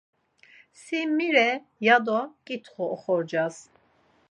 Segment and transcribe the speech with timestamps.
[0.83, 1.47] Si mi re
[1.85, 3.55] ya do ǩitxu oxorcas.